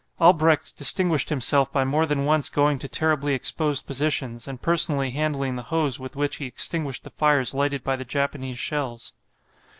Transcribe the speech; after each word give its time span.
Albrecht 0.19 0.75
distinguished 0.77 1.29
himself 1.29 1.71
by 1.71 1.83
more 1.85 2.07
than 2.07 2.25
once 2.25 2.49
going 2.49 2.79
to 2.79 2.87
terribly 2.87 3.35
exposed 3.35 3.85
positions, 3.85 4.47
and 4.47 4.59
personally 4.59 5.11
handling 5.11 5.55
the 5.55 5.61
hose 5.69 5.99
with 5.99 6.15
which 6.15 6.37
he 6.37 6.47
extinguished 6.47 7.03
the 7.03 7.11
fires 7.11 7.53
lighted 7.53 7.83
by 7.83 7.95
the 7.95 8.03
Japanese 8.03 8.57
shells. 8.57 9.13